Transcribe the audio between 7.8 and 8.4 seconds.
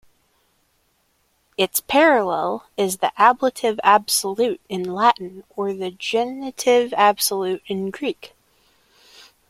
Greek.